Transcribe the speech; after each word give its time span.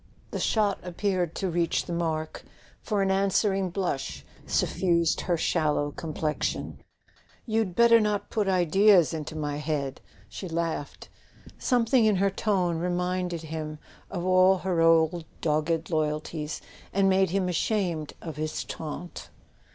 The 0.31 0.39
shot 0.39 0.79
appeared 0.81 1.35
to 1.35 1.49
reach 1.51 1.85
the 1.85 1.93
mark, 1.93 2.43
for 2.81 3.03
an 3.03 3.09
answer¬ 3.09 3.55
ing 3.55 3.69
blush 3.69 4.25
suffused 4.47 5.21
her 5.21 5.37
sallow 5.37 5.91
complexion. 5.91 6.79
"You'd 7.45 7.75
better 7.75 7.99
not 7.99 8.31
put 8.31 8.47
ideas 8.47 9.13
into 9.13 9.35
my 9.35 9.57
head!" 9.57 10.01
she 10.27 10.49
laughed. 10.49 11.07
Something 11.59 12.05
in 12.05 12.15
her 12.15 12.31
tone 12.31 12.79
reminded 12.79 13.43
him 13.43 13.77
of 14.09 14.25
all 14.25 14.57
her 14.65 14.81
old 14.81 15.23
dogged 15.39 15.91
loyalties, 15.91 16.61
and 16.91 17.07
made 17.07 17.29
him 17.29 17.47
ashamed 17.47 18.13
of 18.23 18.37
his 18.37 18.63
taunt. 18.63 19.29